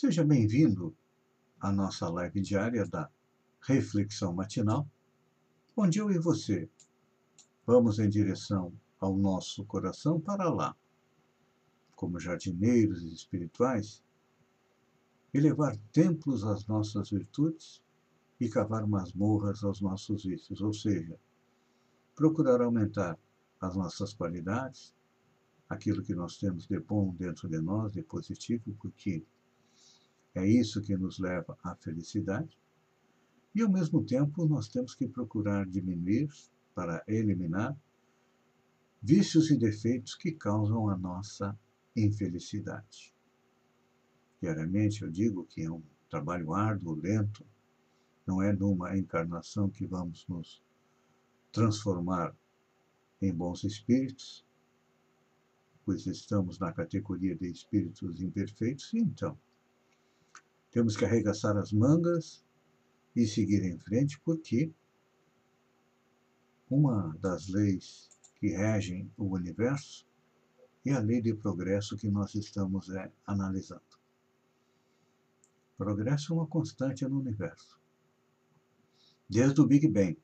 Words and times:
Seja 0.00 0.22
bem-vindo 0.22 0.96
à 1.58 1.72
nossa 1.72 2.08
live 2.08 2.40
diária 2.40 2.86
da 2.86 3.10
Reflexão 3.60 4.32
Matinal, 4.32 4.88
onde 5.76 5.98
eu 5.98 6.08
e 6.12 6.20
você 6.20 6.70
vamos 7.66 7.98
em 7.98 8.08
direção 8.08 8.72
ao 9.00 9.16
nosso 9.16 9.64
coração 9.64 10.20
para 10.20 10.48
lá, 10.50 10.76
como 11.96 12.20
jardineiros 12.20 13.02
espirituais, 13.02 14.00
elevar 15.34 15.76
templos 15.90 16.44
às 16.44 16.64
nossas 16.68 17.10
virtudes 17.10 17.82
e 18.38 18.48
cavar 18.48 18.86
masmorras 18.86 19.64
aos 19.64 19.80
nossos 19.80 20.22
vícios, 20.22 20.60
ou 20.60 20.72
seja, 20.72 21.18
procurar 22.14 22.60
aumentar 22.60 23.18
as 23.60 23.74
nossas 23.74 24.14
qualidades, 24.14 24.94
aquilo 25.68 26.04
que 26.04 26.14
nós 26.14 26.38
temos 26.38 26.68
de 26.68 26.78
bom 26.78 27.12
dentro 27.16 27.48
de 27.48 27.60
nós, 27.60 27.92
de 27.92 28.02
positivo, 28.04 28.76
porque 28.80 29.26
é 30.34 30.46
isso 30.46 30.82
que 30.82 30.96
nos 30.96 31.18
leva 31.18 31.56
à 31.62 31.74
felicidade. 31.74 32.58
E, 33.54 33.62
ao 33.62 33.70
mesmo 33.70 34.04
tempo, 34.04 34.46
nós 34.46 34.68
temos 34.68 34.94
que 34.94 35.08
procurar 35.08 35.66
diminuir, 35.66 36.28
para 36.74 37.02
eliminar, 37.08 37.76
vícios 39.02 39.50
e 39.50 39.56
defeitos 39.56 40.14
que 40.14 40.30
causam 40.32 40.88
a 40.88 40.96
nossa 40.96 41.58
infelicidade. 41.96 43.12
Diariamente 44.40 45.02
eu 45.02 45.10
digo 45.10 45.44
que 45.44 45.62
é 45.62 45.70
um 45.70 45.82
trabalho 46.08 46.54
árduo, 46.54 46.94
lento, 46.94 47.44
não 48.24 48.40
é 48.40 48.52
numa 48.52 48.96
encarnação 48.96 49.68
que 49.68 49.86
vamos 49.86 50.24
nos 50.28 50.62
transformar 51.50 52.36
em 53.20 53.34
bons 53.34 53.64
espíritos, 53.64 54.46
pois 55.84 56.06
estamos 56.06 56.58
na 56.58 56.72
categoria 56.72 57.34
de 57.34 57.50
espíritos 57.50 58.20
imperfeitos, 58.20 58.92
então 58.94 59.36
temos 60.70 60.96
que 60.96 61.04
arregaçar 61.04 61.56
as 61.56 61.72
mangas 61.72 62.44
e 63.14 63.26
seguir 63.26 63.64
em 63.64 63.78
frente, 63.78 64.20
porque 64.24 64.70
uma 66.70 67.16
das 67.20 67.48
leis 67.48 68.08
que 68.38 68.48
regem 68.48 69.10
o 69.16 69.34
universo 69.34 70.06
é 70.84 70.92
a 70.92 71.00
lei 71.00 71.20
de 71.20 71.34
progresso 71.34 71.96
que 71.96 72.08
nós 72.08 72.34
estamos 72.34 72.88
é, 72.90 73.10
analisando. 73.26 73.82
Progresso 75.76 76.32
é 76.32 76.36
uma 76.36 76.46
constante 76.46 77.06
no 77.06 77.20
universo. 77.20 77.78
Desde 79.28 79.60
o 79.60 79.66
Big 79.66 79.86
Bang. 79.88 80.18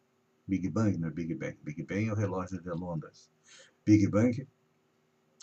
Big 0.47 0.69
Bang 0.69 0.99
não 0.99 1.09
é 1.09 1.11
Big 1.11 1.35
Bang. 1.35 1.59
Big 1.63 1.83
Bang 1.83 2.09
é 2.09 2.13
o 2.13 2.17
relógio 2.17 2.61
de 2.61 2.71
Londres. 2.71 3.31
Big 3.85 4.09
Bang, 4.09 4.47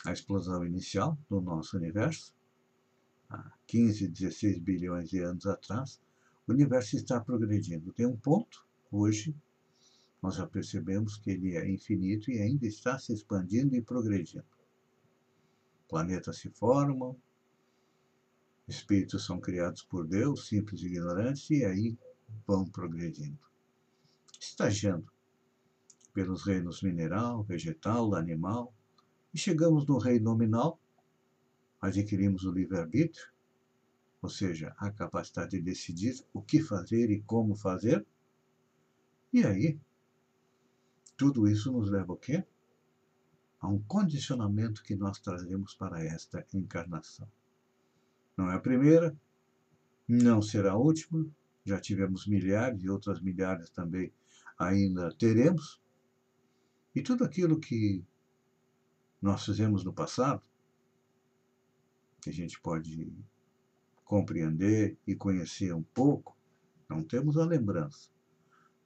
a 0.06 0.12
explosão 0.12 0.66
inicial 0.66 1.18
do 1.30 1.42
nosso 1.42 1.78
universo, 1.78 2.36
há 3.32 3.52
15, 3.68 4.10
16 4.10 4.60
bilhões 4.60 5.09
de 5.09 5.19
anos 5.19 5.46
atrás, 5.46 6.02
o 6.46 6.52
universo 6.52 6.96
está 6.97 7.19
progredindo. 7.19 7.94
Tem 7.94 8.06
um 8.06 8.18
ponto, 8.18 8.66
hoje, 8.92 9.36
nós 10.22 10.36
já 10.36 10.46
percebemos 10.46 11.18
que 11.18 11.31
ele 11.31 11.56
é 11.56 11.68
infinito 11.69 12.30
e 12.30 12.40
ainda 12.40 12.68
está 12.68 13.00
se 13.00 13.14
expandindo 13.14 13.75
e 13.75 13.81
progredindo. 13.81 14.46
Planetas 15.88 16.38
se 16.38 16.50
formam, 16.50 17.18
espíritos 18.68 19.25
são 19.25 19.40
criados 19.40 19.81
por 19.81 20.06
Deus, 20.06 20.48
simples 20.48 20.81
e 20.81 20.88
ignorantes, 20.88 21.50
e 21.50 21.66
aí 21.66 21.98
vão 22.46 22.66
progredindo. 22.66 23.40
Estagiando 24.40 25.12
pelos 26.13 26.44
reinos 26.44 26.81
mineral, 26.81 27.44
vegetal, 27.44 28.13
animal, 28.16 28.74
e 29.34 29.38
chegamos 29.38 29.86
no 29.86 29.98
reino 29.98 30.25
nominal, 30.25 30.81
adquirimos 31.81 32.44
o 32.46 32.52
livre-arbítrio, 32.52 33.25
ou 34.22 34.30
seja, 34.30 34.75
a 34.78 34.92
capacidade 34.92 35.52
de 35.52 35.62
decidir 35.62 36.24
o 36.31 36.42
que 36.42 36.62
fazer 36.62 37.09
e 37.09 37.22
como 37.22 37.56
fazer. 37.56 38.06
E 39.34 39.44
aí, 39.44 39.80
tudo 41.18 41.47
isso 41.47 41.72
nos 41.72 41.90
leva 41.90 42.14
ao 42.14 42.18
quê? 42.18 42.46
A 43.59 43.68
um 43.68 43.81
condicionamento 43.81 44.84
que 44.84 44.96
nós 44.96 45.19
trazemos 45.19 45.74
para 45.74 46.03
esta 46.03 46.46
encarnação. 46.53 47.28
Não 48.38 48.50
é 48.52 48.56
a 48.56 48.59
primeira, 48.59 49.16
não 50.08 50.42
será 50.42 50.74
a 50.74 50.78
última, 50.78 51.25
já 51.66 51.80
tivemos 51.80 52.28
milhares 52.28 52.84
e 52.84 52.90
outras 52.90 53.22
milhares 53.22 53.69
também 53.69 54.13
ainda 54.58 55.12
teremos. 55.16 55.81
E 56.94 57.02
tudo 57.02 57.24
aquilo 57.24 57.59
que 57.59 58.03
nós 59.22 59.46
fizemos 59.46 59.84
no 59.84 59.94
passado 59.94 60.42
que 62.22 62.30
a 62.30 62.34
gente 62.34 62.62
pode 62.62 63.12
compreender 64.06 64.98
e 65.08 65.16
conhecer 65.16 65.74
um 65.74 65.82
pouco, 65.82 66.38
não 66.88 67.04
temos 67.04 67.38
a 67.38 67.46
lembrança. 67.46 68.09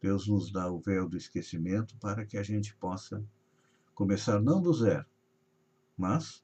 Deus 0.01 0.27
nos 0.27 0.51
dá 0.51 0.71
o 0.71 0.79
véu 0.79 1.09
do 1.09 1.17
esquecimento 1.17 1.97
para 1.97 2.25
que 2.25 2.37
a 2.37 2.43
gente 2.43 2.75
possa 2.77 3.23
começar 3.93 4.41
não 4.41 4.61
do 4.61 4.73
zero, 4.73 5.05
mas 5.97 6.43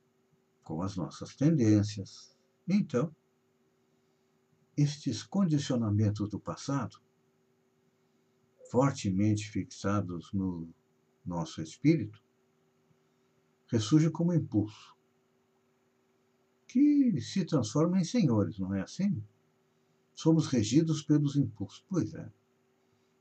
com 0.63 0.81
as 0.81 0.96
nossas 0.96 1.35
tendências. 1.35 2.35
Então, 2.68 3.16
estes 4.75 5.24
condicionamentos 5.24 6.30
do 6.30 6.40
passado, 6.40 6.97
fortemente 8.69 9.50
fixados 9.50 10.31
no 10.34 10.68
nosso 11.25 11.62
espírito, 11.62 12.22
ressurgem 13.68 14.12
como 14.12 14.34
impulso 14.34 14.96
que 16.71 17.19
se 17.19 17.43
transformam 17.43 17.99
em 17.99 18.03
senhores, 18.05 18.57
não 18.57 18.73
é 18.73 18.81
assim? 18.81 19.21
Somos 20.15 20.47
regidos 20.47 21.03
pelos 21.03 21.35
impulsos. 21.35 21.85
Pois 21.89 22.13
é. 22.13 22.31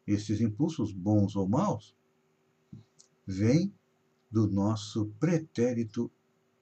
Esses 0.06 0.40
impulsos, 0.40 0.92
bons 0.92 1.34
ou 1.34 1.48
maus, 1.48 1.96
vêm 3.26 3.74
do 4.30 4.46
nosso 4.46 5.06
pretérito 5.18 6.08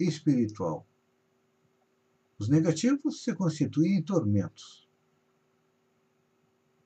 espiritual. 0.00 0.86
Os 2.38 2.48
negativos 2.48 3.22
se 3.22 3.34
constituem 3.34 3.96
em 3.96 4.02
tormentos, 4.02 4.88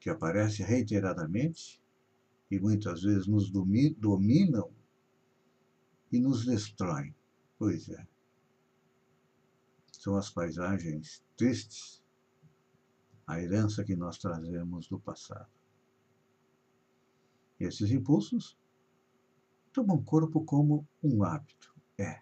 que 0.01 0.11
aparecem 0.11 0.67
reiteradamente 0.67 1.81
e 2.51 2.59
muitas 2.59 3.03
vezes 3.03 3.29
nos 3.29 3.51
dominam 3.51 4.69
e 6.11 6.19
nos 6.19 6.45
destroem. 6.45 7.15
Pois 7.57 7.89
é 7.89 8.12
são 10.03 10.17
as 10.17 10.29
paisagens 10.29 11.25
tristes, 11.37 12.03
a 13.25 13.41
herança 13.41 13.85
que 13.85 13.95
nós 13.95 14.19
trazemos 14.19 14.89
do 14.89 14.99
passado. 14.99 15.49
E 17.61 17.65
esses 17.65 17.89
impulsos 17.93 18.59
tomam 19.73 20.03
corpo 20.03 20.45
como 20.45 20.85
um 21.05 21.23
hábito. 21.23 21.73
É. 21.97 22.21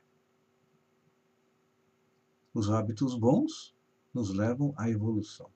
Os 2.53 2.69
hábitos 2.69 3.19
bons 3.19 3.75
nos 4.13 4.29
levam 4.29 4.75
à 4.77 4.91
evolução. 4.91 5.51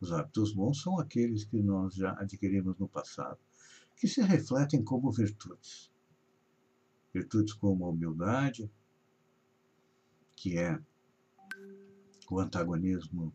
Os 0.00 0.10
hábitos 0.10 0.54
bons 0.54 0.80
são 0.80 0.98
aqueles 0.98 1.44
que 1.44 1.62
nós 1.62 1.94
já 1.94 2.12
adquirimos 2.12 2.78
no 2.78 2.88
passado, 2.88 3.38
que 3.94 4.08
se 4.08 4.22
refletem 4.22 4.82
como 4.82 5.12
virtudes. 5.12 5.92
Virtudes 7.12 7.52
como 7.52 7.84
a 7.84 7.90
humildade, 7.90 8.72
que 10.34 10.56
é 10.56 10.82
o 12.30 12.40
antagonismo. 12.40 13.32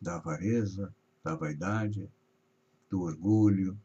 Da 0.00 0.16
avareza, 0.16 0.94
da 1.22 1.34
vaidade, 1.34 2.10
do 2.90 3.02
orgulho, 3.02 3.78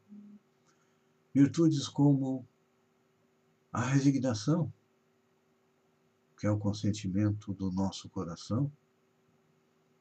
virtudes 1.33 1.87
como 1.87 2.45
a 3.71 3.81
resignação, 3.81 4.73
que 6.37 6.47
é 6.47 6.51
o 6.51 6.57
consentimento 6.57 7.53
do 7.53 7.71
nosso 7.71 8.09
coração, 8.09 8.71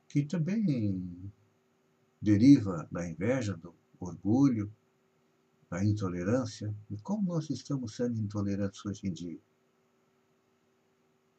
que 0.08 0.24
também 0.24 1.30
deriva 2.20 2.88
da 2.90 3.08
inveja, 3.08 3.56
do 3.56 3.74
orgulho, 4.00 4.72
a 5.70 5.84
intolerância, 5.84 6.74
e 6.90 6.96
como 6.98 7.34
nós 7.34 7.50
estamos 7.50 7.96
sendo 7.96 8.18
intolerantes 8.20 8.84
hoje 8.84 9.06
em 9.06 9.12
dia. 9.12 9.38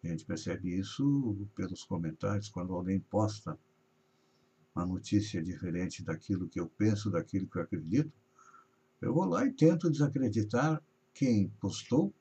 A 0.04 0.08
gente 0.08 0.26
percebe 0.26 0.78
isso 0.78 1.48
pelos 1.56 1.84
comentários, 1.84 2.50
quando 2.50 2.74
alguém 2.74 3.00
posta 3.00 3.58
uma 4.76 4.86
notícia 4.86 5.42
diferente 5.42 6.04
daquilo 6.04 6.48
que 6.48 6.60
eu 6.60 6.68
penso, 6.68 7.10
daquilo 7.10 7.48
que 7.48 7.58
eu 7.58 7.64
acredito, 7.64 8.12
eu 9.02 9.14
vou 9.14 9.26
lá 9.26 9.46
e 9.46 9.54
tento 9.54 9.90
desacreditar 9.90 10.82
quem 11.14 11.50
postou, 11.60 12.14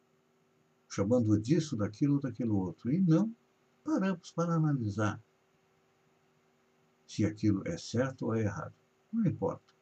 chamando 0.89 1.39
disso, 1.41 1.77
daquilo, 1.77 2.21
daquilo 2.21 2.57
outro. 2.57 2.91
E 2.91 3.01
não 3.01 3.35
paramos 3.85 4.31
para 4.31 4.55
analisar 4.55 5.21
se 7.07 7.25
aquilo 7.25 7.63
é 7.67 7.77
certo 7.79 8.27
ou 8.27 8.35
é 8.35 8.43
errado. 8.43 8.75
Não 9.13 9.27
importa. 9.27 9.76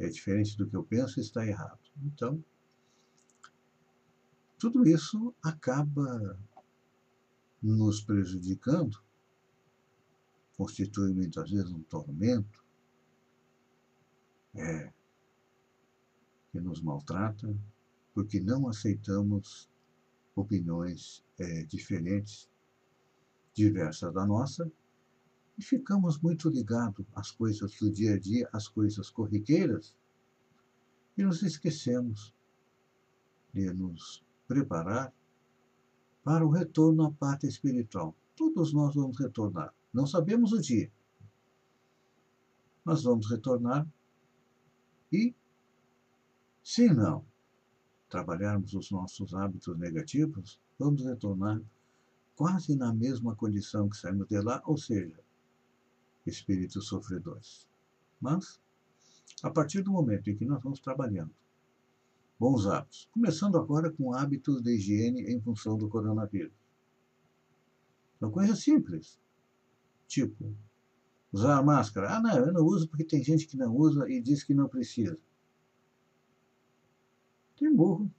É 0.00 0.08
diferente 0.08 0.56
do 0.56 0.66
que 0.66 0.74
eu 0.74 0.82
penso, 0.82 1.20
está 1.20 1.46
errado. 1.46 1.78
Então, 2.02 2.42
tudo 4.58 4.88
isso 4.88 5.34
acaba 5.42 6.38
nos 7.62 8.00
prejudicando, 8.00 8.98
constitui 10.56 11.12
muitas 11.12 11.50
vezes 11.50 11.70
um 11.70 11.82
tormento, 11.82 12.64
é, 14.54 14.90
que 16.50 16.60
nos 16.60 16.80
maltrata, 16.80 17.54
porque 18.14 18.40
não 18.40 18.68
aceitamos 18.68 19.68
opiniões 20.34 21.22
é, 21.38 21.62
diferentes, 21.64 22.50
diversas 23.52 24.14
da 24.14 24.24
nossa, 24.24 24.72
e 25.60 25.62
ficamos 25.62 26.18
muito 26.18 26.48
ligados 26.48 27.04
às 27.14 27.30
coisas 27.30 27.78
do 27.78 27.92
dia 27.92 28.14
a 28.14 28.18
dia, 28.18 28.48
às 28.50 28.66
coisas 28.66 29.10
corriqueiras, 29.10 29.94
e 31.18 31.22
nos 31.22 31.42
esquecemos 31.42 32.34
de 33.52 33.70
nos 33.74 34.24
preparar 34.48 35.12
para 36.24 36.46
o 36.46 36.50
retorno 36.50 37.04
à 37.04 37.12
parte 37.12 37.46
espiritual. 37.46 38.16
Todos 38.34 38.72
nós 38.72 38.94
vamos 38.94 39.18
retornar. 39.18 39.74
Não 39.92 40.06
sabemos 40.06 40.52
o 40.52 40.62
dia. 40.62 40.90
Mas 42.82 43.02
vamos 43.02 43.30
retornar 43.30 43.86
e, 45.12 45.34
se 46.64 46.88
não 46.88 47.22
trabalharmos 48.08 48.72
os 48.72 48.90
nossos 48.90 49.34
hábitos 49.34 49.78
negativos, 49.78 50.58
vamos 50.78 51.04
retornar 51.04 51.60
quase 52.34 52.74
na 52.74 52.94
mesma 52.94 53.36
condição 53.36 53.90
que 53.90 53.98
saímos 53.98 54.26
de 54.26 54.40
lá, 54.40 54.62
ou 54.64 54.78
seja, 54.78 55.22
espíritos 56.26 56.86
sofredores. 56.86 57.66
Mas, 58.20 58.60
a 59.42 59.50
partir 59.50 59.82
do 59.82 59.92
momento 59.92 60.30
em 60.30 60.36
que 60.36 60.44
nós 60.44 60.62
vamos 60.62 60.80
trabalhando 60.80 61.34
bons 62.38 62.66
hábitos, 62.66 63.08
começando 63.12 63.58
agora 63.58 63.90
com 63.90 64.14
hábitos 64.14 64.62
de 64.62 64.74
higiene 64.74 65.22
em 65.22 65.40
função 65.40 65.76
do 65.76 65.88
coronavírus. 65.88 66.52
São 68.18 68.30
coisas 68.30 68.58
simples, 68.62 69.20
tipo 70.08 70.54
usar 71.32 71.58
a 71.58 71.62
máscara. 71.62 72.16
Ah, 72.16 72.20
não, 72.20 72.36
eu 72.38 72.52
não 72.52 72.64
uso 72.64 72.88
porque 72.88 73.04
tem 73.04 73.22
gente 73.22 73.46
que 73.46 73.56
não 73.56 73.74
usa 73.76 74.08
e 74.10 74.20
diz 74.20 74.42
que 74.42 74.54
não 74.54 74.68
precisa. 74.68 75.18
Tem 77.56 77.74
burro, 77.74 78.10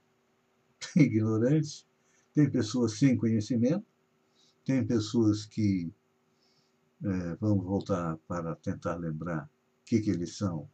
tem 0.94 1.04
ignorante, 1.04 1.86
tem 2.32 2.50
pessoas 2.50 2.98
sem 2.98 3.16
conhecimento, 3.16 3.84
tem 4.64 4.86
pessoas 4.86 5.44
que 5.44 5.92
é, 7.04 7.36
vamos 7.36 7.64
voltar 7.64 8.16
para 8.28 8.54
tentar 8.56 8.96
lembrar 8.96 9.44
o 9.44 9.84
que, 9.84 10.00
que 10.00 10.10
eles 10.10 10.36
são. 10.36 10.68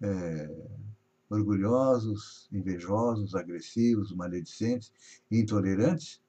É, 0.00 0.86
orgulhosos, 1.28 2.48
invejosos, 2.52 3.34
agressivos, 3.34 4.12
maledicentes, 4.12 4.92
intolerantes, 5.30 6.22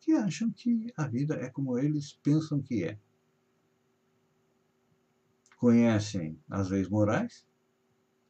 que 0.00 0.12
acham 0.12 0.50
que 0.50 0.92
a 0.96 1.06
vida 1.06 1.34
é 1.34 1.50
como 1.50 1.78
eles 1.78 2.12
pensam 2.22 2.60
que 2.62 2.84
é. 2.84 2.98
Conhecem 5.56 6.38
as 6.48 6.70
leis 6.70 6.88
morais, 6.88 7.44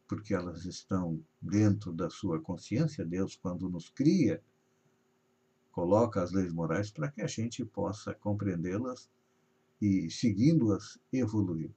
porque 0.09 0.33
elas 0.33 0.65
estão 0.65 1.23
dentro 1.41 1.93
da 1.93 2.09
sua 2.09 2.41
consciência. 2.41 3.05
Deus, 3.05 3.37
quando 3.37 3.69
nos 3.69 3.91
cria, 3.91 4.43
coloca 5.71 6.23
as 6.23 6.33
leis 6.33 6.53
morais 6.53 6.91
para 6.91 7.11
que 7.11 7.21
a 7.21 7.27
gente 7.27 7.63
possa 7.65 8.15
compreendê-las 8.15 9.11
e, 9.81 10.11
seguindo-as, 10.11 10.99
evoluir. 11.13 11.71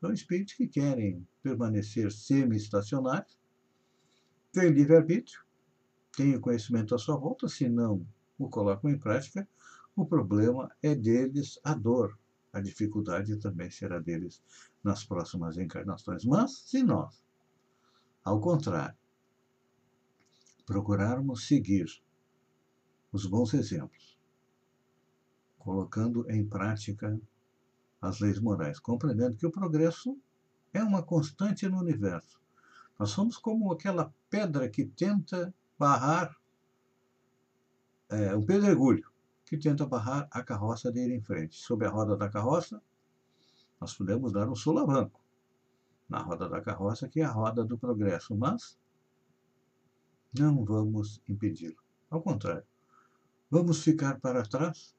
São 0.00 0.12
espíritos 0.12 0.54
que 0.54 0.66
querem 0.66 1.26
permanecer 1.42 2.10
semi-estacionários, 2.10 3.38
têm 4.52 4.70
livre-arbítrio, 4.70 5.40
têm 6.16 6.34
o 6.34 6.40
conhecimento 6.40 6.94
à 6.94 6.98
sua 6.98 7.16
volta, 7.16 7.48
se 7.48 7.68
não 7.68 8.06
o 8.38 8.48
colocam 8.48 8.90
em 8.90 8.98
prática, 8.98 9.48
o 9.94 10.04
problema 10.04 10.70
é 10.82 10.94
deles 10.94 11.58
a 11.62 11.74
dor. 11.74 12.18
A 12.52 12.60
dificuldade 12.60 13.36
também 13.36 13.70
será 13.70 13.98
deles 13.98 14.42
nas 14.84 15.04
próximas 15.04 15.56
encarnações. 15.56 16.24
Mas, 16.24 16.58
se 16.58 16.82
nós, 16.82 17.22
ao 18.24 18.40
contrário, 18.40 18.96
procurarmos 20.66 21.46
seguir 21.46 21.86
os 23.10 23.26
bons 23.26 23.54
exemplos, 23.54 24.11
colocando 25.62 26.28
em 26.28 26.44
prática 26.44 27.16
as 28.00 28.18
leis 28.18 28.40
morais, 28.40 28.80
compreendendo 28.80 29.36
que 29.36 29.46
o 29.46 29.52
progresso 29.52 30.18
é 30.74 30.82
uma 30.82 31.04
constante 31.04 31.68
no 31.68 31.78
universo. 31.78 32.40
Nós 32.98 33.10
somos 33.10 33.36
como 33.36 33.72
aquela 33.72 34.12
pedra 34.28 34.68
que 34.68 34.84
tenta 34.84 35.54
barrar 35.78 36.36
é, 38.10 38.34
um 38.34 38.44
pedregulho 38.44 39.08
que 39.46 39.56
tenta 39.56 39.86
barrar 39.86 40.26
a 40.32 40.42
carroça 40.42 40.90
de 40.90 40.98
ir 40.98 41.12
em 41.12 41.22
frente. 41.22 41.54
Sob 41.54 41.86
a 41.86 41.90
roda 41.90 42.16
da 42.16 42.28
carroça, 42.28 42.82
nós 43.80 43.94
podemos 43.94 44.32
dar 44.32 44.48
um 44.48 44.56
solavanco 44.56 45.20
na 46.08 46.18
roda 46.18 46.48
da 46.48 46.60
carroça, 46.60 47.08
que 47.08 47.20
é 47.20 47.24
a 47.24 47.30
roda 47.30 47.64
do 47.64 47.78
progresso, 47.78 48.34
mas 48.34 48.76
não 50.36 50.64
vamos 50.64 51.22
impedi-lo. 51.28 51.80
Ao 52.10 52.20
contrário, 52.20 52.66
vamos 53.48 53.82
ficar 53.84 54.18
para 54.18 54.42
trás 54.42 54.96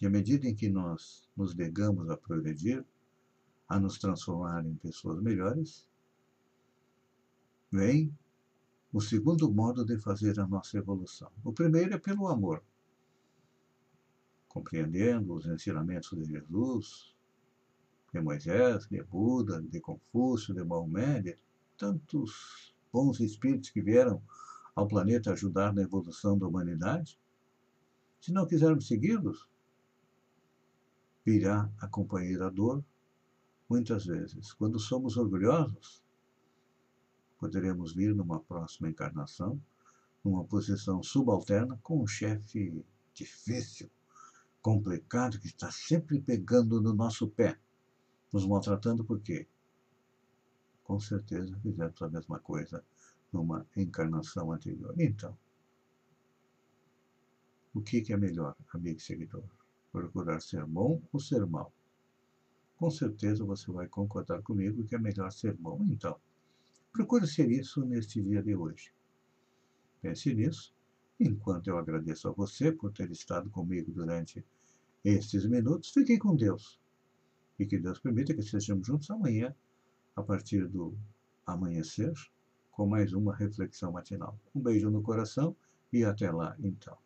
e 0.00 0.06
à 0.06 0.10
medida 0.10 0.46
em 0.46 0.54
que 0.54 0.68
nós 0.68 1.28
nos 1.36 1.54
negamos 1.54 2.10
a 2.10 2.16
progredir, 2.16 2.84
a 3.68 3.80
nos 3.80 3.98
transformar 3.98 4.64
em 4.64 4.74
pessoas 4.76 5.20
melhores, 5.20 5.88
vem 7.70 8.16
o 8.92 9.00
segundo 9.00 9.50
modo 9.50 9.84
de 9.84 9.98
fazer 9.98 10.38
a 10.38 10.46
nossa 10.46 10.78
evolução. 10.78 11.30
O 11.44 11.52
primeiro 11.52 11.94
é 11.94 11.98
pelo 11.98 12.28
amor. 12.28 12.62
Compreendendo 14.48 15.34
os 15.34 15.46
ensinamentos 15.46 16.16
de 16.16 16.24
Jesus, 16.24 17.14
de 18.12 18.20
Moisés, 18.20 18.86
de 18.86 19.02
Buda, 19.02 19.60
de 19.60 19.80
Confúcio, 19.80 20.54
de 20.54 20.64
Maomé, 20.64 21.20
de 21.20 21.36
tantos 21.76 22.74
bons 22.92 23.20
espíritos 23.20 23.70
que 23.70 23.82
vieram 23.82 24.22
ao 24.74 24.86
planeta 24.86 25.32
ajudar 25.32 25.74
na 25.74 25.82
evolução 25.82 26.38
da 26.38 26.46
humanidade. 26.46 27.18
Se 28.20 28.32
não 28.32 28.46
quisermos 28.46 28.86
segui-los, 28.86 29.46
virá 31.26 31.68
a 31.80 31.88
companheira 31.88 32.48
dor, 32.48 32.84
muitas 33.68 34.06
vezes. 34.06 34.52
Quando 34.52 34.78
somos 34.78 35.16
orgulhosos, 35.16 36.00
poderemos 37.36 37.92
vir 37.92 38.14
numa 38.14 38.38
próxima 38.38 38.88
encarnação, 38.88 39.60
numa 40.24 40.44
posição 40.44 41.02
subalterna, 41.02 41.76
com 41.82 42.00
um 42.00 42.06
chefe 42.06 42.86
difícil, 43.12 43.90
complicado, 44.62 45.40
que 45.40 45.48
está 45.48 45.68
sempre 45.68 46.20
pegando 46.20 46.80
no 46.80 46.94
nosso 46.94 47.28
pé, 47.28 47.58
nos 48.32 48.46
maltratando 48.46 49.04
por 49.04 49.20
quê? 49.20 49.48
Com 50.84 51.00
certeza 51.00 51.58
fizemos 51.60 52.00
a 52.02 52.08
mesma 52.08 52.38
coisa 52.38 52.84
numa 53.32 53.66
encarnação 53.76 54.52
anterior. 54.52 54.94
Então, 54.96 55.36
o 57.74 57.80
que, 57.80 58.00
que 58.00 58.12
é 58.12 58.16
melhor, 58.16 58.54
amigo 58.72 58.98
e 58.98 59.02
seguidor? 59.02 59.44
Procurar 59.96 60.40
ser 60.40 60.66
bom 60.66 61.00
ou 61.10 61.18
ser 61.18 61.46
mal? 61.46 61.72
Com 62.76 62.90
certeza 62.90 63.42
você 63.42 63.72
vai 63.72 63.88
concordar 63.88 64.42
comigo 64.42 64.84
que 64.84 64.94
é 64.94 64.98
melhor 64.98 65.32
ser 65.32 65.54
bom. 65.54 65.80
Então, 65.88 66.14
procure 66.92 67.26
ser 67.26 67.50
isso 67.50 67.82
neste 67.82 68.22
dia 68.22 68.42
de 68.42 68.54
hoje. 68.54 68.92
Pense 70.02 70.34
nisso, 70.34 70.74
enquanto 71.18 71.68
eu 71.68 71.78
agradeço 71.78 72.28
a 72.28 72.32
você 72.32 72.70
por 72.70 72.92
ter 72.92 73.10
estado 73.10 73.48
comigo 73.48 73.90
durante 73.90 74.44
estes 75.02 75.46
minutos. 75.46 75.90
Fiquem 75.90 76.18
com 76.18 76.36
Deus. 76.36 76.78
E 77.58 77.64
que 77.64 77.78
Deus 77.78 77.98
permita 77.98 78.34
que 78.34 78.40
estejamos 78.40 78.86
juntos 78.86 79.10
amanhã, 79.10 79.54
a 80.14 80.22
partir 80.22 80.68
do 80.68 80.94
amanhecer, 81.46 82.12
com 82.70 82.86
mais 82.86 83.14
uma 83.14 83.34
reflexão 83.34 83.92
matinal. 83.92 84.38
Um 84.54 84.60
beijo 84.60 84.90
no 84.90 85.00
coração 85.00 85.56
e 85.90 86.04
até 86.04 86.30
lá, 86.30 86.54
então. 86.58 86.98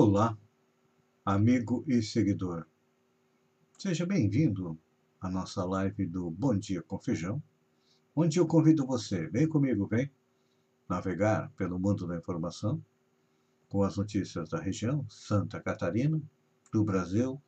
Olá, 0.00 0.38
amigo 1.26 1.84
e 1.88 2.00
seguidor. 2.00 2.64
Seja 3.76 4.06
bem-vindo 4.06 4.78
à 5.20 5.28
nossa 5.28 5.64
live 5.64 6.06
do 6.06 6.30
Bom 6.30 6.56
Dia 6.56 6.80
com 6.82 7.00
Feijão, 7.00 7.42
onde 8.14 8.38
eu 8.38 8.46
convido 8.46 8.86
você, 8.86 9.26
vem 9.26 9.48
comigo, 9.48 9.88
vem 9.88 10.08
navegar 10.88 11.50
pelo 11.56 11.80
mundo 11.80 12.06
da 12.06 12.16
informação 12.16 12.80
com 13.68 13.82
as 13.82 13.96
notícias 13.96 14.48
da 14.48 14.60
região, 14.60 15.04
Santa 15.10 15.60
Catarina, 15.60 16.22
do 16.72 16.84
Brasil 16.84 17.42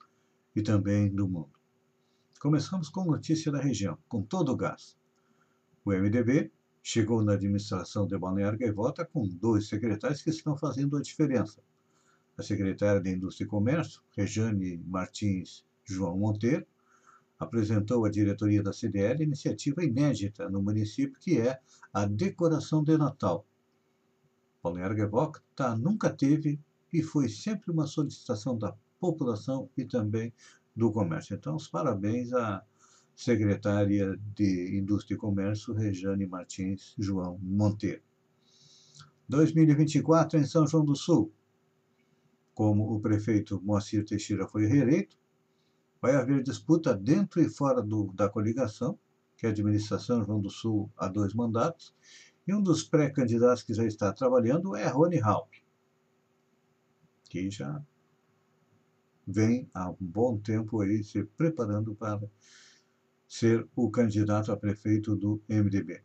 e 0.57 0.61
também 0.61 1.09
do 1.09 1.29
mundo. 1.29 1.53
Começamos 2.41 2.89
com 2.89 3.05
notícia 3.05 3.53
da 3.53 3.61
região, 3.61 3.97
com 4.09 4.25
todo 4.25 4.51
o 4.51 4.57
gás. 4.57 4.99
O 5.85 5.93
MDB 5.93 6.51
chegou 6.83 7.23
na 7.23 7.35
administração 7.35 8.09
de 8.09 8.19
Balneário 8.19 8.59
Gaivota 8.59 9.05
com 9.05 9.29
dois 9.29 9.69
secretários 9.69 10.21
que 10.21 10.31
estão 10.31 10.57
fazendo 10.57 10.97
a 10.97 11.01
diferença 11.01 11.63
a 12.41 12.43
secretária 12.43 13.01
de 13.01 13.11
Indústria 13.11 13.45
e 13.45 13.49
Comércio, 13.49 14.01
Rejane 14.17 14.83
Martins 14.87 15.65
João 15.85 16.17
Monteiro, 16.17 16.67
apresentou 17.39 18.05
à 18.05 18.11
diretoria 18.11 18.63
da 18.63 18.73
CDL 18.73 19.23
iniciativa 19.23 19.85
inédita 19.85 20.49
no 20.49 20.63
município, 20.63 21.19
que 21.21 21.39
é 21.39 21.61
a 21.93 22.07
decoração 22.07 22.83
de 22.83 22.97
Natal. 22.97 23.47
Balneário 24.63 24.97
Gaivota 24.97 25.77
nunca 25.77 26.11
teve 26.11 26.59
e 26.93 27.03
foi 27.03 27.29
sempre 27.29 27.71
uma 27.71 27.87
solicitação 27.87 28.59
da 28.59 28.75
população 28.99 29.71
e 29.77 29.85
também 29.85 30.33
do 30.75 30.91
comércio. 30.91 31.35
Então, 31.35 31.57
os 31.57 31.69
parabéns 31.69 32.33
à 32.33 32.63
secretária 33.15 34.19
de 34.35 34.79
Indústria 34.79 35.15
e 35.15 35.19
Comércio, 35.19 35.75
Rejane 35.75 36.27
Martins 36.27 36.95
João 36.99 37.39
Monteiro. 37.43 38.03
2024 39.29 40.39
em 40.39 40.45
São 40.45 40.67
João 40.67 40.85
do 40.85 40.97
Sul 40.97 41.33
como 42.55 42.95
o 42.95 43.01
prefeito 43.01 43.61
Moacir 43.63 44.05
Teixeira 44.05 44.47
foi 44.47 44.67
reeleito, 44.67 45.17
vai 46.01 46.15
haver 46.15 46.43
disputa 46.43 46.95
dentro 46.95 47.41
e 47.41 47.49
fora 47.49 47.83
do, 47.83 48.13
da 48.13 48.29
coligação, 48.29 48.99
que 49.37 49.47
é 49.47 49.49
a 49.49 49.53
administração 49.53 50.25
João 50.25 50.41
do 50.41 50.51
Sul 50.51 50.91
há 50.97 51.09
dois 51.09 51.35
mandatos, 51.35 51.95
e 52.47 52.55
um 52.55 52.63
dos 52.63 52.83
pré-candidatos 52.83 53.63
que 53.63 53.75
já 53.75 53.85
está 53.85 54.13
trabalhando 54.13 54.75
é 54.75 54.87
Rony 54.89 55.21
Halp, 55.21 55.53
que 57.29 57.51
já 57.51 57.83
vem 59.27 59.71
há 59.73 59.91
um 59.91 59.97
bom 60.01 60.39
tempo 60.39 60.81
aí 60.81 61.05
se 61.05 61.23
preparando 61.23 61.95
para 61.95 62.21
ser 63.29 63.69
o 63.77 63.91
candidato 63.91 64.51
a 64.51 64.57
prefeito 64.57 65.15
do 65.15 65.41
MDB. 65.49 66.03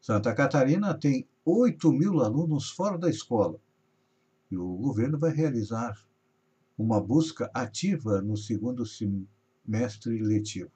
Santa 0.00 0.34
Catarina 0.34 0.94
tem 0.94 1.28
8 1.44 1.92
mil 1.92 2.20
alunos 2.20 2.70
fora 2.70 2.96
da 2.96 3.10
escola 3.10 3.60
o 4.56 4.76
governo 4.76 5.18
vai 5.18 5.32
realizar 5.32 5.98
uma 6.76 7.00
busca 7.00 7.50
ativa 7.54 8.20
no 8.20 8.36
segundo 8.36 8.84
semestre 8.86 10.18
letivo. 10.18 10.70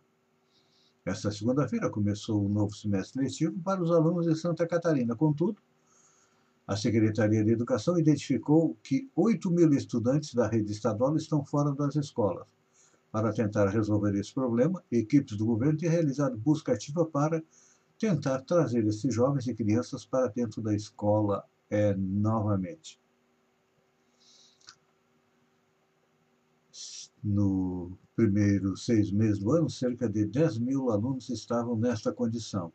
Esta 1.05 1.31
segunda-feira 1.31 1.89
começou 1.89 2.45
o 2.45 2.49
novo 2.49 2.75
semestre 2.75 3.23
letivo 3.23 3.59
para 3.61 3.83
os 3.83 3.91
alunos 3.91 4.27
de 4.27 4.35
Santa 4.35 4.67
Catarina. 4.67 5.15
Contudo, 5.15 5.61
a 6.67 6.77
Secretaria 6.77 7.45
de 7.45 7.53
Educação 7.53 7.97
identificou 7.97 8.77
que 8.83 9.09
8 9.15 9.51
mil 9.51 9.73
estudantes 9.73 10.35
da 10.35 10.49
rede 10.49 10.73
estadual 10.73 11.17
estão 11.17 11.45
fora 11.45 11.73
das 11.73 11.95
escolas. 11.95 12.49
Para 13.13 13.33
tentar 13.33 13.69
resolver 13.69 14.15
esse 14.17 14.35
problema, 14.35 14.83
equipes 14.91 15.37
do 15.37 15.47
governo 15.47 15.79
têm 15.79 15.89
realizado 15.89 16.37
busca 16.37 16.73
ativa 16.73 17.07
para 17.07 17.41
tentar 17.99 18.41
trazer 18.41 18.85
esses 18.85 19.15
jovens 19.15 19.47
e 19.47 19.55
crianças 19.55 20.05
para 20.05 20.27
dentro 20.27 20.61
da 20.61 20.75
escola 20.75 21.45
é, 21.71 21.95
novamente. 21.95 23.01
No 27.23 27.97
primeiro 28.15 28.77
seis 28.77 29.11
meses 29.11 29.39
do 29.39 29.51
ano, 29.51 29.69
cerca 29.69 30.09
de 30.09 30.27
10 30.27 30.59
mil 30.59 30.91
alunos 30.91 31.29
estavam 31.31 31.77
nesta 31.77 32.13
condição. 32.13 32.73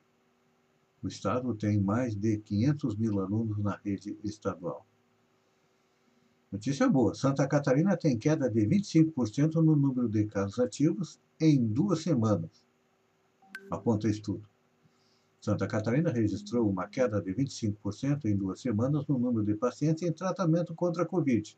O 1.01 1.07
Estado 1.07 1.53
tem 1.55 1.79
mais 1.79 2.15
de 2.15 2.37
500 2.39 2.95
mil 2.95 3.19
alunos 3.19 3.57
na 3.59 3.75
rede 3.77 4.17
estadual. 4.23 4.85
Notícia 6.51 6.89
boa: 6.89 7.13
Santa 7.13 7.47
Catarina 7.47 7.95
tem 7.95 8.17
queda 8.17 8.49
de 8.49 8.67
25% 8.67 9.55
no 9.55 9.75
número 9.75 10.09
de 10.09 10.25
casos 10.25 10.59
ativos 10.59 11.19
em 11.39 11.65
duas 11.65 12.01
semanas, 12.01 12.65
aponta 13.71 14.07
estudo. 14.09 14.47
Santa 15.39 15.67
Catarina 15.67 16.11
registrou 16.11 16.69
uma 16.69 16.87
queda 16.87 17.21
de 17.21 17.33
25% 17.33 18.25
em 18.25 18.35
duas 18.35 18.61
semanas 18.61 19.07
no 19.07 19.17
número 19.17 19.45
de 19.45 19.55
pacientes 19.55 20.03
em 20.03 20.11
tratamento 20.11 20.75
contra 20.75 21.03
a 21.03 21.05
Covid 21.05 21.57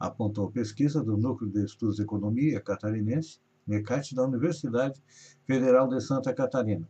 apontou 0.00 0.50
pesquisa 0.50 1.04
do 1.04 1.18
Núcleo 1.18 1.50
de 1.50 1.62
Estudos 1.62 1.96
de 1.96 2.02
Economia 2.02 2.58
Catarinense, 2.58 3.38
NECAT, 3.66 4.14
da 4.14 4.24
Universidade 4.24 5.00
Federal 5.44 5.86
de 5.86 6.00
Santa 6.00 6.32
Catarina. 6.32 6.88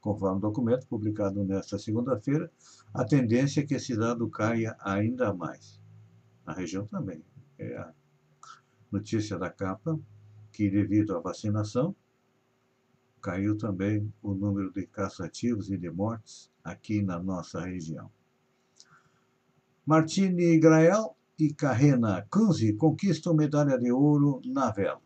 Conforme 0.00 0.38
o 0.38 0.40
documento 0.40 0.84
publicado 0.88 1.44
nesta 1.44 1.78
segunda-feira, 1.78 2.50
a 2.92 3.04
tendência 3.04 3.60
é 3.60 3.64
que 3.64 3.74
esse 3.74 3.96
dado 3.96 4.28
caia 4.28 4.76
ainda 4.80 5.32
mais. 5.32 5.80
Na 6.44 6.52
região 6.52 6.84
também. 6.84 7.22
É 7.56 7.76
a 7.76 7.92
notícia 8.90 9.38
da 9.38 9.48
capa 9.48 9.96
que, 10.52 10.68
devido 10.68 11.16
à 11.16 11.20
vacinação, 11.20 11.94
caiu 13.20 13.56
também 13.56 14.12
o 14.20 14.34
número 14.34 14.72
de 14.72 14.84
casos 14.84 15.20
ativos 15.20 15.70
e 15.70 15.78
de 15.78 15.88
mortes 15.88 16.50
aqui 16.64 17.00
na 17.00 17.20
nossa 17.20 17.60
região. 17.60 18.10
Martini 19.86 20.58
Grael 20.58 21.16
e 21.38 21.52
Carrena 21.52 22.26
Kunze 22.30 22.72
conquistam 22.74 23.34
medalha 23.34 23.78
de 23.78 23.90
ouro 23.90 24.40
na 24.44 24.70
vela. 24.70 25.00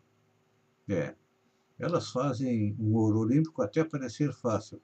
É, 0.89 1.15
elas 1.79 2.09
fazem 2.09 2.75
um 2.79 2.95
ouro 2.95 3.19
olímpico 3.19 3.61
até 3.61 3.83
parecer 3.83 4.33
fácil. 4.33 4.81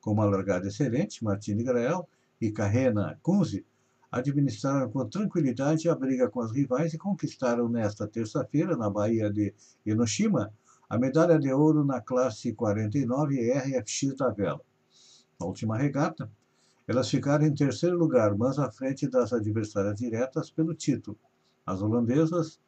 Com 0.00 0.12
uma 0.12 0.24
largada 0.24 0.68
excelente, 0.68 1.22
Martini 1.22 1.62
Grael 1.62 2.08
e 2.40 2.50
Carrena 2.50 3.18
Kunze 3.22 3.64
administraram 4.10 4.90
com 4.90 5.06
tranquilidade 5.08 5.88
a 5.88 5.94
briga 5.94 6.28
com 6.28 6.40
as 6.40 6.50
rivais 6.50 6.92
e 6.92 6.98
conquistaram 6.98 7.68
nesta 7.68 8.08
terça-feira, 8.08 8.76
na 8.76 8.90
Bahia 8.90 9.30
de 9.30 9.54
Enoshima, 9.86 10.52
a 10.88 10.98
medalha 10.98 11.38
de 11.38 11.52
ouro 11.52 11.84
na 11.84 12.00
classe 12.00 12.52
49 12.52 13.52
RFX 13.52 14.16
da 14.16 14.30
vela. 14.30 14.60
Na 15.38 15.46
última 15.46 15.76
regata, 15.78 16.30
elas 16.90 17.08
ficaram 17.08 17.46
em 17.46 17.54
terceiro 17.54 17.96
lugar, 17.96 18.36
mas 18.36 18.58
à 18.58 18.68
frente 18.68 19.08
das 19.08 19.32
adversárias 19.32 19.94
diretas 19.94 20.50
pelo 20.50 20.74
título. 20.74 21.16
As 21.64 21.80
holandesas 21.80 22.60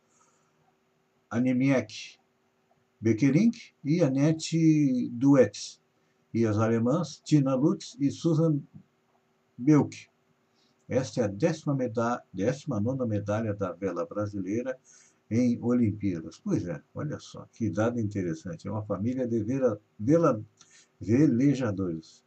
Annemiek 1.29 2.21
Beckerink 3.01 3.75
e 3.85 4.01
Annette 4.01 5.11
Duets, 5.11 5.83
e 6.33 6.47
as 6.47 6.57
alemãs 6.57 7.21
Tina 7.25 7.57
Lutz 7.57 7.97
e 7.99 8.13
Susan 8.13 8.61
Belk. 9.59 10.07
Esta 10.89 11.23
é 11.23 11.25
a 11.25 11.27
décima, 11.27 11.75
medalha, 11.75 12.23
décima 12.33 12.79
nona 12.79 13.05
medalha 13.05 13.53
da 13.53 13.73
vela 13.73 14.07
brasileira 14.07 14.79
em 15.29 15.61
Olimpíadas. 15.61 16.39
Pois 16.39 16.65
é, 16.69 16.81
olha 16.95 17.19
só, 17.19 17.49
que 17.53 17.69
dado 17.69 17.99
interessante. 17.99 18.69
É 18.69 18.71
uma 18.71 18.85
família 18.85 19.27
de 19.27 19.43
vela, 19.99 20.41
velejadores. 21.01 22.23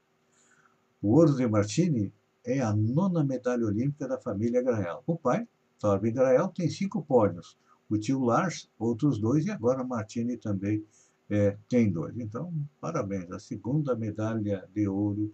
O 1.01 1.13
ouro 1.13 1.35
de 1.35 1.47
Martini 1.47 2.13
é 2.43 2.59
a 2.59 2.73
nona 2.73 3.23
medalha 3.23 3.65
olímpica 3.65 4.07
da 4.07 4.19
família 4.19 4.61
Grael. 4.61 5.03
O 5.05 5.17
pai, 5.17 5.47
Torben 5.79 6.13
Grael, 6.13 6.47
tem 6.49 6.69
cinco 6.69 7.03
pódios. 7.03 7.57
O 7.89 7.97
tio 7.97 8.19
Lars, 8.23 8.69
outros 8.79 9.19
dois, 9.19 9.45
e 9.45 9.51
agora 9.51 9.83
Martini 9.83 10.37
também 10.37 10.83
é, 11.29 11.57
tem 11.67 11.91
dois. 11.91 12.17
Então, 12.17 12.53
parabéns. 12.79 13.31
A 13.31 13.39
segunda 13.39 13.95
medalha 13.95 14.67
de 14.73 14.87
ouro 14.87 15.33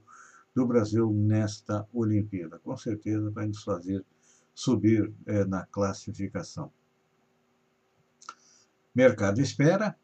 do 0.54 0.66
Brasil 0.66 1.12
nesta 1.12 1.88
Olimpíada. 1.94 2.60
Com 2.60 2.76
certeza 2.76 3.30
vai 3.30 3.48
nos 3.48 3.64
fazer 3.64 4.06
subir 4.54 5.14
é, 5.26 5.46
na 5.46 5.66
classificação. 5.66 6.72
Mercado 8.94 9.40
espera 9.40 9.96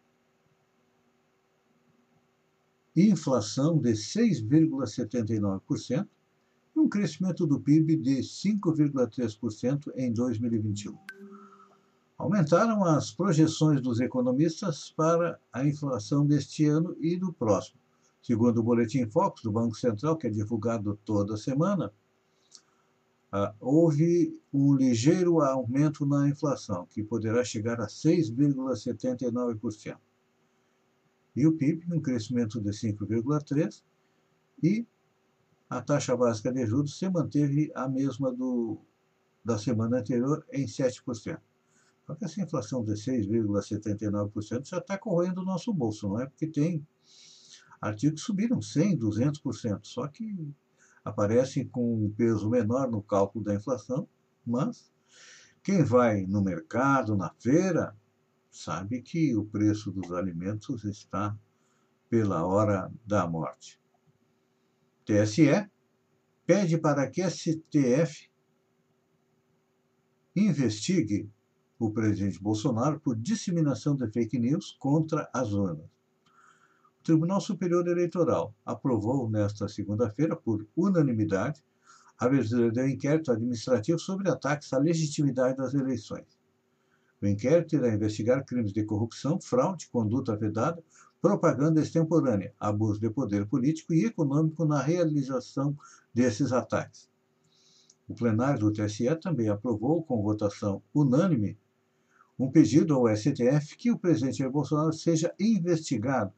inflação 3.05 3.77
de 3.77 3.91
6,79% 3.91 6.07
e 6.75 6.79
um 6.79 6.89
crescimento 6.89 7.45
do 7.45 7.59
PIB 7.59 7.97
de 7.97 8.21
5,3% 8.21 9.91
em 9.95 10.11
2021. 10.11 10.97
Aumentaram 12.17 12.83
as 12.83 13.11
projeções 13.11 13.79
dos 13.81 13.99
economistas 13.99 14.89
para 14.89 15.39
a 15.53 15.63
inflação 15.63 16.25
deste 16.25 16.65
ano 16.65 16.97
e 16.99 17.15
do 17.15 17.31
próximo. 17.31 17.79
Segundo 18.21 18.57
o 18.57 18.63
Boletim 18.63 19.05
Focus 19.05 19.43
do 19.43 19.51
Banco 19.51 19.75
Central, 19.75 20.17
que 20.17 20.25
é 20.25 20.31
divulgado 20.31 20.99
toda 21.05 21.37
semana, 21.37 21.93
Uh, 23.29 23.51
houve 23.59 24.39
um 24.53 24.73
ligeiro 24.73 25.41
aumento 25.41 26.05
na 26.05 26.29
inflação, 26.29 26.85
que 26.85 27.03
poderá 27.03 27.43
chegar 27.43 27.81
a 27.81 27.87
6,79% 27.87 29.97
e 31.37 31.45
o 31.45 31.53
PIB 31.53 31.85
um 31.93 32.01
crescimento 32.01 32.59
de 32.59 32.71
5,3% 32.71 33.83
e 34.63 34.85
a 35.69 35.81
taxa 35.81 36.17
básica 36.17 36.51
de 36.51 36.65
juros 36.65 36.97
se 36.97 37.07
manteve 37.09 37.71
a 37.75 37.87
mesma 37.87 38.33
do, 38.33 38.79
da 39.45 39.57
semana 39.57 39.99
anterior 39.99 40.45
em 40.51 40.65
7%. 40.65 41.39
Só 42.05 42.15
que 42.15 42.25
essa 42.25 42.41
inflação 42.41 42.83
de 42.83 42.93
6,79% 42.93 44.67
já 44.67 44.77
está 44.77 44.97
correndo 44.97 45.41
o 45.41 45.45
nosso 45.45 45.73
bolso, 45.73 46.07
não 46.07 46.21
é? 46.21 46.25
Porque 46.25 46.47
tem 46.47 46.85
artigos 47.79 48.21
que 48.21 48.25
subiram 48.25 48.59
100%, 48.59 48.97
200%, 48.97 49.79
só 49.83 50.07
que 50.07 50.53
aparecem 51.03 51.67
com 51.67 52.05
um 52.05 52.09
peso 52.09 52.49
menor 52.49 52.89
no 52.89 53.03
cálculo 53.03 53.45
da 53.45 53.53
inflação, 53.53 54.07
mas 54.45 54.91
quem 55.61 55.83
vai 55.83 56.25
no 56.25 56.41
mercado, 56.41 57.15
na 57.15 57.29
feira, 57.37 57.95
sabe 58.57 59.01
que 59.01 59.35
o 59.35 59.45
preço 59.45 59.91
dos 59.91 60.11
alimentos 60.11 60.83
está 60.83 61.37
pela 62.09 62.45
hora 62.45 62.91
da 63.05 63.27
morte. 63.27 63.79
TSE 65.05 65.69
pede 66.45 66.77
para 66.77 67.09
que 67.09 67.21
STF 67.29 68.29
investigue 70.35 71.29
o 71.79 71.91
presidente 71.91 72.41
Bolsonaro 72.41 72.99
por 72.99 73.15
disseminação 73.15 73.95
de 73.95 74.09
fake 74.09 74.39
news 74.39 74.75
contra 74.79 75.29
as 75.33 75.53
urnas. 75.53 75.85
O 76.99 77.03
Tribunal 77.03 77.39
Superior 77.39 77.87
Eleitoral 77.87 78.53
aprovou 78.65 79.29
nesta 79.29 79.67
segunda-feira, 79.67 80.35
por 80.35 80.67
unanimidade, 80.75 81.63
a 82.19 82.25
abertura 82.25 82.71
do 82.71 82.87
inquérito 82.87 83.31
administrativo 83.31 83.99
sobre 83.99 84.29
ataques 84.29 84.73
à 84.73 84.79
legitimidade 84.79 85.57
das 85.57 85.73
eleições. 85.73 86.36
O 87.21 87.25
inquérito 87.25 87.75
irá 87.75 87.93
investigar 87.93 88.45
crimes 88.45 88.71
de 88.71 88.83
corrupção, 88.83 89.41
fraude, 89.41 89.87
conduta 89.89 90.35
vedada, 90.35 90.83
propaganda 91.19 91.81
extemporânea, 91.81 92.53
abuso 92.59 92.99
de 92.99 93.09
poder 93.09 93.47
político 93.47 93.93
e 93.93 94.05
econômico 94.05 94.65
na 94.65 94.81
realização 94.81 95.75
desses 96.13 96.51
ataques. 96.51 97.09
O 98.07 98.13
plenário 98.13 98.59
do 98.59 98.71
TSE 98.71 99.15
também 99.15 99.49
aprovou, 99.49 100.03
com 100.03 100.21
votação 100.21 100.81
unânime, 100.93 101.57
um 102.37 102.51
pedido 102.51 102.93
ao 102.93 103.07
STF 103.15 103.75
que 103.77 103.91
o 103.91 103.97
presidente 103.97 104.37
Jair 104.37 104.51
Bolsonaro 104.51 104.93
seja 104.93 105.33
investigado 105.39 106.31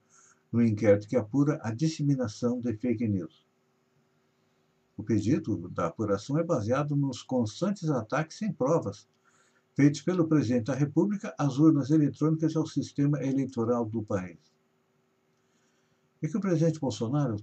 no 0.51 0.63
inquérito 0.63 1.07
que 1.07 1.17
apura 1.17 1.59
a 1.61 1.73
disseminação 1.73 2.59
de 2.61 2.73
fake 2.73 3.07
news. 3.07 3.45
O 4.95 5.03
pedido 5.03 5.69
da 5.69 5.87
apuração 5.87 6.37
é 6.37 6.43
baseado 6.43 6.95
nos 6.95 7.21
constantes 7.21 7.89
ataques 7.89 8.37
sem 8.37 8.51
provas 8.51 9.07
feitos 9.79 10.01
pelo 10.01 10.27
presidente 10.27 10.65
da 10.65 10.75
República 10.75 11.33
às 11.37 11.57
urnas 11.57 11.89
eletrônicas 11.89 12.51
e 12.51 12.57
ao 12.57 12.67
sistema 12.67 13.23
eleitoral 13.23 13.85
do 13.85 14.03
país. 14.03 14.37
É 16.21 16.27
que 16.27 16.35
o 16.35 16.41
presidente 16.41 16.81
Bolsonaro 16.81 17.37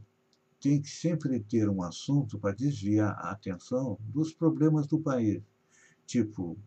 tem 0.60 0.82
que 0.82 0.90
sempre 0.90 1.40
ter 1.40 1.66
um 1.66 1.82
assunto 1.82 2.38
para 2.38 2.54
desviar 2.54 3.16
a 3.20 3.30
atenção 3.30 3.98
dos 4.00 4.34
problemas 4.34 4.86
do 4.86 5.00
país, 5.00 5.42
tipo 6.04 6.58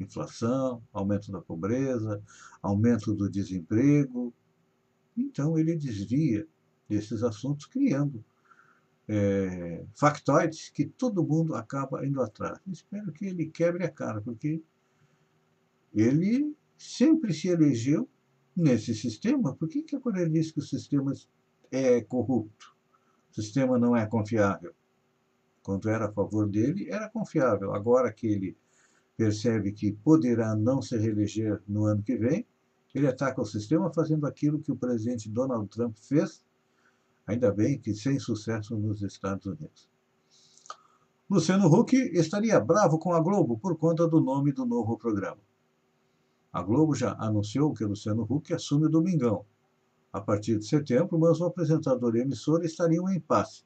inflação, 0.00 0.82
aumento 0.94 1.30
da 1.30 1.42
pobreza, 1.42 2.22
aumento 2.62 3.14
do 3.14 3.28
desemprego. 3.28 4.32
Então, 5.14 5.58
ele 5.58 5.76
desvia 5.76 6.48
desses 6.88 7.22
assuntos, 7.22 7.66
criando 7.66 8.24
é, 9.06 9.84
factoides 9.94 10.70
que 10.70 10.86
todo 10.86 11.22
mundo 11.22 11.54
acaba 11.54 12.06
indo 12.06 12.22
atrás. 12.22 12.58
Espero 12.66 13.12
que 13.12 13.26
ele 13.26 13.44
quebre 13.44 13.84
a 13.84 13.90
cara, 13.90 14.22
porque 14.22 14.62
ele 15.92 16.56
sempre 16.76 17.32
se 17.32 17.48
elegeu 17.48 18.08
nesse 18.56 18.94
sistema. 18.94 19.54
Por 19.54 19.68
que, 19.68 19.82
que 19.82 19.96
agora 19.96 20.22
ele 20.22 20.30
diz 20.30 20.50
que 20.50 20.58
o 20.58 20.62
sistema 20.62 21.12
é 21.70 22.00
corrupto? 22.02 22.76
O 23.30 23.34
sistema 23.34 23.78
não 23.78 23.96
é 23.96 24.06
confiável. 24.06 24.74
Quando 25.62 25.88
era 25.88 26.06
a 26.06 26.12
favor 26.12 26.48
dele, 26.48 26.88
era 26.90 27.08
confiável. 27.08 27.74
Agora 27.74 28.12
que 28.12 28.26
ele 28.26 28.56
percebe 29.16 29.72
que 29.72 29.92
poderá 29.92 30.54
não 30.54 30.80
se 30.80 30.96
reeleger 30.96 31.60
no 31.66 31.84
ano 31.84 32.02
que 32.02 32.16
vem, 32.16 32.46
ele 32.94 33.06
ataca 33.06 33.42
o 33.42 33.46
sistema 33.46 33.92
fazendo 33.92 34.26
aquilo 34.26 34.60
que 34.60 34.72
o 34.72 34.76
presidente 34.76 35.28
Donald 35.28 35.68
Trump 35.68 35.96
fez, 35.98 36.42
ainda 37.26 37.52
bem 37.52 37.78
que 37.78 37.94
sem 37.94 38.18
sucesso 38.18 38.76
nos 38.76 39.02
Estados 39.02 39.46
Unidos. 39.46 39.88
Luciano 41.28 41.66
Huck 41.66 41.94
estaria 41.94 42.58
bravo 42.58 42.98
com 42.98 43.12
a 43.12 43.20
Globo 43.20 43.58
por 43.58 43.76
conta 43.76 44.08
do 44.08 44.20
nome 44.20 44.52
do 44.52 44.64
novo 44.64 44.96
programa. 44.96 45.47
A 46.52 46.62
Globo 46.62 46.94
já 46.94 47.14
anunciou 47.18 47.74
que 47.74 47.84
Luciano 47.84 48.26
Huck 48.28 48.54
assume 48.54 48.86
o 48.86 48.90
Domingão 48.90 49.44
a 50.12 50.20
partir 50.20 50.58
de 50.58 50.66
setembro, 50.66 51.18
mas 51.18 51.40
o 51.40 51.44
apresentador 51.44 52.16
e 52.16 52.20
emissora 52.20 52.64
estariam 52.64 53.08
em 53.08 53.16
impasse. 53.16 53.62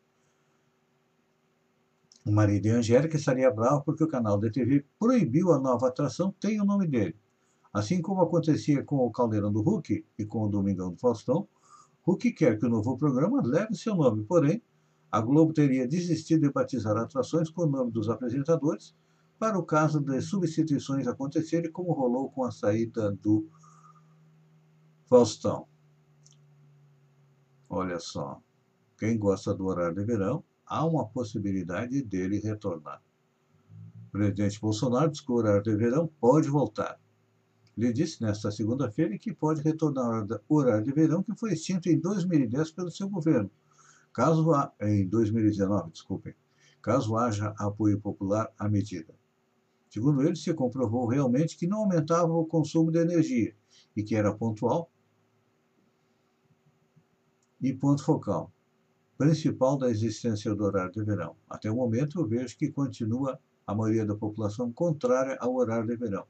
O 2.25 2.31
marido 2.31 2.63
de 2.63 2.71
Angélica 2.71 3.17
estaria 3.17 3.51
bravo 3.51 3.83
porque 3.85 4.05
o 4.05 4.09
canal 4.09 4.39
da 4.39 4.51
TV 4.51 4.85
proibiu 4.99 5.53
a 5.53 5.59
nova 5.59 5.89
atração 5.89 6.33
Tem 6.41 6.61
o 6.61 6.65
nome 6.65 6.87
dele. 6.87 7.17
Assim 7.73 8.03
como 8.03 8.21
acontecia 8.21 8.85
com 8.85 8.97
o 8.97 9.11
Caldeirão 9.11 9.53
do 9.53 9.63
Hulk 9.63 10.05
e 10.19 10.25
com 10.25 10.45
o 10.45 10.49
Domingão 10.49 10.93
do 10.93 10.99
Faustão, 10.99 11.49
Hulk 12.03 12.33
quer 12.33 12.59
que 12.59 12.67
o 12.67 12.69
novo 12.69 12.97
programa 12.99 13.41
leve 13.45 13.75
seu 13.75 13.95
nome, 13.95 14.25
porém, 14.25 14.63
a 15.11 15.21
Globo 15.21 15.53
teria 15.53 15.87
desistido 15.87 16.43
de 16.43 16.53
batizar 16.53 16.97
atrações 16.97 17.49
com 17.51 17.63
o 17.63 17.67
nome 17.67 17.91
dos 17.91 18.09
apresentadores 18.09 18.95
para 19.43 19.59
o 19.59 19.65
caso 19.65 19.99
de 19.99 20.21
substituições 20.21 21.09
acontecerem, 21.09 21.73
como 21.73 21.93
rolou 21.93 22.31
com 22.31 22.45
a 22.45 22.53
saída 22.53 23.11
do 23.11 23.49
Faustão. 25.07 25.67
Olha 27.69 27.99
só, 27.99 28.41
quem 28.97 29.19
gosta 29.19 29.53
do 29.53 29.67
horário 29.67 29.97
de 29.97 30.05
verão 30.05 30.45
há 30.65 30.87
uma 30.87 31.09
possibilidade 31.09 32.01
dele 32.03 32.39
retornar. 32.39 33.03
O 34.07 34.13
presidente 34.13 34.61
Bolsonaro 34.61 35.11
diz 35.11 35.21
que 35.21 35.33
o 35.33 35.35
horário 35.35 35.65
de 35.65 35.75
verão 35.75 36.09
pode 36.21 36.49
voltar. 36.49 37.01
Ele 37.77 37.93
disse 37.93 38.23
nesta 38.23 38.49
segunda-feira 38.49 39.19
que 39.19 39.35
pode 39.35 39.61
retornar 39.61 40.25
o 40.49 40.55
horário 40.57 40.85
de 40.85 40.93
verão 40.93 41.21
que 41.21 41.35
foi 41.35 41.55
extinto 41.55 41.89
em 41.89 41.99
2010 41.99 42.71
pelo 42.71 42.93
seu 42.93 43.09
governo. 43.09 43.51
Caso 44.13 44.53
há, 44.53 44.73
em 44.81 45.09
2019, 45.09 45.91
desculpem, 45.91 46.33
caso 46.81 47.17
haja 47.17 47.53
apoio 47.59 48.01
popular 48.01 48.49
à 48.57 48.69
medida. 48.69 49.21
Segundo 49.93 50.23
ele, 50.23 50.37
se 50.37 50.55
comprovou 50.55 51.07
realmente 51.07 51.55
que 51.55 51.67
não 51.67 51.81
aumentava 51.81 52.33
o 52.33 52.47
consumo 52.47 52.91
de 52.91 52.99
energia 52.99 53.55
e 53.95 54.03
que 54.03 54.15
era 54.15 54.33
pontual 54.33 54.91
e 57.61 57.75
ponto 57.75 58.03
focal 58.03 58.51
principal 59.19 59.77
da 59.77 59.91
existência 59.91 60.55
do 60.55 60.65
horário 60.65 60.93
de 60.93 61.05
verão. 61.05 61.37
Até 61.49 61.71
o 61.71 61.77
momento, 61.77 62.19
eu 62.19 62.27
vejo 62.27 62.57
que 62.57 62.73
continua 62.73 63.39
a 63.67 63.75
maioria 63.75 64.07
da 64.07 64.15
população 64.15 64.73
contrária 64.73 65.37
ao 65.39 65.55
horário 65.55 65.87
de 65.87 65.95
verão. 65.95 66.27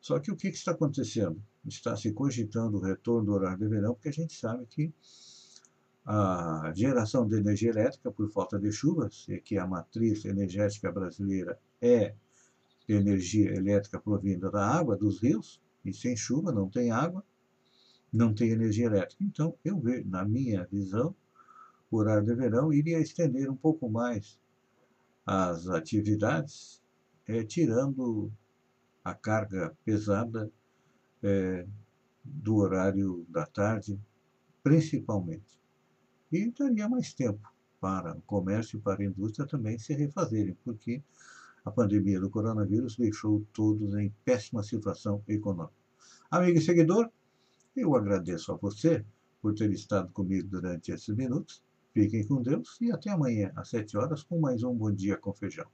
Só 0.00 0.18
que 0.18 0.32
o 0.32 0.36
que, 0.36 0.48
está 0.48 0.72
acontecendo? 0.72 1.40
Está 1.66 1.94
se 1.94 2.12
cogitando 2.12 2.78
o 2.78 2.80
retorno 2.80 3.26
do 3.26 3.32
horário 3.34 3.58
de 3.58 3.68
verão, 3.68 3.92
porque 3.92 4.08
a 4.08 4.12
gente 4.12 4.34
sabe 4.34 4.64
que 4.66 4.90
a 6.06 6.72
geração 6.74 7.28
de 7.28 7.36
energia 7.36 7.70
elétrica 7.70 8.10
por 8.10 8.28
falta 8.30 8.58
de 8.58 8.72
chuvas, 8.72 9.26
e 9.28 9.38
que 9.38 9.58
a 9.58 9.66
matriz 9.66 10.24
energética 10.24 10.90
brasileira 10.90 11.58
é 11.80 12.14
energia 12.88 13.54
elétrica 13.54 13.98
provinda 13.98 14.50
da 14.50 14.66
água, 14.66 14.96
dos 14.96 15.20
rios, 15.20 15.60
e 15.84 15.92
sem 15.92 16.16
chuva 16.16 16.52
não 16.52 16.68
tem 16.68 16.90
água, 16.90 17.24
não 18.12 18.34
tem 18.34 18.50
energia 18.50 18.86
elétrica. 18.86 19.22
Então, 19.24 19.56
eu 19.64 19.78
vejo, 19.78 20.08
na 20.08 20.24
minha 20.24 20.64
visão, 20.64 21.14
o 21.90 21.96
horário 21.96 22.24
de 22.26 22.34
verão 22.34 22.72
iria 22.72 22.98
estender 22.98 23.50
um 23.50 23.56
pouco 23.56 23.88
mais 23.88 24.38
as 25.26 25.68
atividades, 25.68 26.82
é, 27.26 27.42
tirando 27.42 28.30
a 29.02 29.14
carga 29.14 29.76
pesada 29.84 30.50
é, 31.22 31.66
do 32.24 32.56
horário 32.56 33.26
da 33.28 33.46
tarde, 33.46 33.98
principalmente. 34.62 35.60
E 36.32 36.50
daria 36.50 36.88
mais 36.88 37.12
tempo 37.12 37.52
para 37.80 38.16
o 38.16 38.22
comércio 38.22 38.78
e 38.78 38.80
para 38.80 39.02
a 39.02 39.06
indústria 39.06 39.46
também 39.46 39.78
se 39.78 39.94
refazerem, 39.94 40.56
porque 40.64 41.02
a 41.64 41.70
pandemia 41.70 42.20
do 42.20 42.30
coronavírus 42.30 42.96
deixou 42.96 43.44
todos 43.52 43.94
em 43.94 44.14
péssima 44.24 44.62
situação 44.62 45.22
econômica. 45.26 45.74
Amigo 46.30 46.58
e 46.58 46.62
seguidor, 46.62 47.10
eu 47.76 47.94
agradeço 47.96 48.52
a 48.52 48.56
você 48.56 49.04
por 49.40 49.54
ter 49.54 49.70
estado 49.72 50.12
comigo 50.12 50.48
durante 50.48 50.92
esses 50.92 51.14
minutos 51.14 51.62
Fiquem 51.94 52.26
com 52.26 52.42
Deus 52.42 52.76
e 52.80 52.90
até 52.90 53.08
amanhã 53.08 53.52
às 53.54 53.68
7 53.68 53.96
horas 53.96 54.24
com 54.24 54.40
mais 54.40 54.64
um 54.64 54.74
Bom 54.74 54.90
Dia 54.90 55.16
com 55.16 55.32
Feijão. 55.32 55.66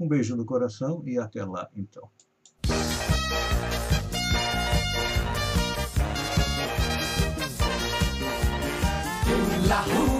Um 0.00 0.08
beijo 0.08 0.34
no 0.34 0.46
coração 0.46 1.02
e 1.06 1.18
até 1.18 1.44
lá 1.44 1.68
então. 1.76 2.08
La 9.68 10.15